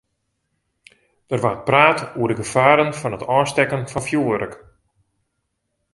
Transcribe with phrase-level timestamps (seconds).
[1.31, 4.53] Der waard praat oer de gefaren fan it ôfstekken fan fjurwurk.